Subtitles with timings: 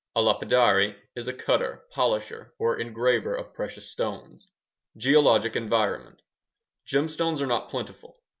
[0.15, 4.47] A lapidary is a cutter, polisher, or engraver of precious stones.
[4.97, 6.23] Geologic environment
[6.87, 8.17] Gemstones are not plentiful.